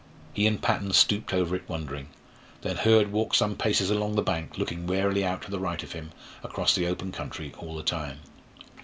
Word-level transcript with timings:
He 0.33 0.47
and 0.47 0.59
Patton 0.59 0.93
stooped 0.93 1.31
over 1.31 1.55
it 1.55 1.69
wondering; 1.69 2.07
then 2.63 2.77
Hurd 2.77 3.11
walked 3.11 3.35
some 3.35 3.55
paces 3.55 3.91
along 3.91 4.15
the 4.15 4.23
bank, 4.23 4.57
looking 4.57 4.87
warily 4.87 5.23
out 5.23 5.43
to 5.43 5.51
the 5.51 5.59
right 5.59 5.83
of 5.83 5.91
him 5.91 6.11
across 6.43 6.73
the 6.73 6.87
open 6.87 7.11
country 7.11 7.53
all 7.59 7.75
the 7.75 7.83
time. 7.83 8.17